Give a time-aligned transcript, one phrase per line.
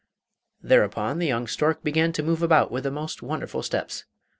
[0.63, 4.05] Thereupon the young stork began to move about with the most wonderful steps.